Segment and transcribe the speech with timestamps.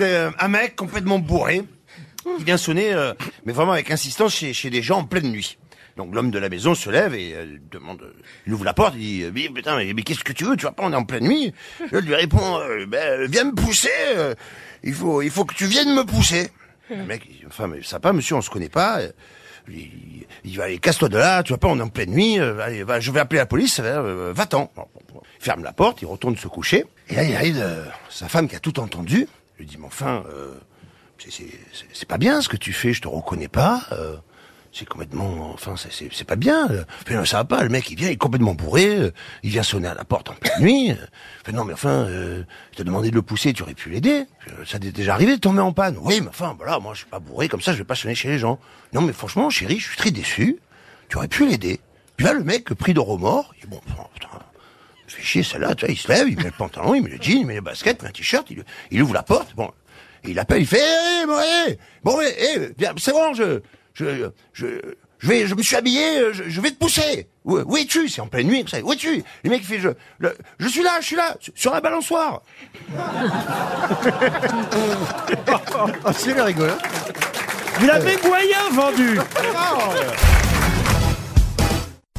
[0.00, 1.62] Euh, un mec complètement bourré
[2.38, 3.12] qui vient sonner, euh,
[3.44, 5.58] mais vraiment avec insistance chez, des gens en pleine nuit.
[5.96, 8.02] Donc l'homme de la maison se lève et euh, demande,
[8.46, 10.72] il ouvre la porte, il dit, mais putain, mais, qu'est-ce que tu veux Tu vois
[10.72, 11.52] pas, on est en pleine nuit.
[11.92, 13.90] Je lui réponds, ben, viens me pousser.
[14.82, 16.50] il faut, il faut que tu viennes me pousser.
[16.88, 19.00] Le mec, il dit, enfin, mais ça monsieur, on se connaît pas.
[19.68, 22.38] Il, il va casse-toi de là, tu vois pas, on est en pleine nuit.
[22.38, 23.80] allez, va, je vais appeler la police.
[23.80, 24.72] Va-t'en.
[25.38, 26.84] Ferme la porte, il retourne se coucher.
[27.08, 27.64] Et là, il arrive
[28.08, 29.26] sa femme qui a tout entendu.
[29.60, 30.54] Il lui dit, mais enfin, euh,
[31.18, 33.82] c'est- pas bien ce que tu fais, je te reconnais pas.
[33.92, 34.16] euh,
[34.72, 36.70] c'est complètement, enfin, c'est- pas bien.
[36.70, 36.84] euh.
[37.04, 37.62] Fait, non, ça va pas.
[37.62, 38.86] Le mec, il vient, il est complètement bourré.
[38.96, 39.10] euh,
[39.42, 40.92] il vient sonner à la porte en pleine nuit.
[40.92, 40.96] euh.
[41.44, 44.26] Fait, non, mais enfin, euh, je t'ai demandé de le pousser, tu aurais pu l'aider.
[44.48, 45.98] Euh, Ça t'est déjà arrivé de tomber en panne.
[46.00, 48.14] Oui, mais enfin, voilà, moi, je suis pas bourré comme ça, je vais pas sonner
[48.14, 48.58] chez les gens.
[48.94, 50.58] Non, mais franchement, chérie, je suis très déçu.
[51.08, 51.80] Tu aurais pu l'aider.
[52.16, 53.80] Puis là, le mec, pris de remords, il dit, bon,
[55.12, 57.18] fait chier celle-là, tu vois, il se lève, il met le pantalon, il met le
[57.20, 59.70] jean, il met les baskets, il met un t-shirt, il, il ouvre la porte, bon,
[60.24, 63.60] il appelle, il fait, hé, bon, hé, bon, hé, hé, viens, c'est bon, je,
[63.94, 64.66] je, je,
[65.18, 67.28] je vais, je me suis habillé, je, je vais te pousser.
[67.44, 68.08] Où, où es-tu?
[68.08, 68.78] C'est en pleine nuit, ça.
[68.80, 69.22] Où es-tu?
[69.44, 72.42] Le mec il fait, je, le- je suis là, je suis là, sur- la balançoire.
[76.04, 76.72] Ah, c'est rigolo.
[77.78, 79.18] Vous l'avez moyen vendu.